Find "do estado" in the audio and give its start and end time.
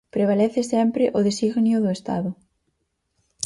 1.83-2.29